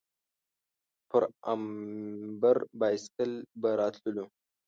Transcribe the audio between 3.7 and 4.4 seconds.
راتللو.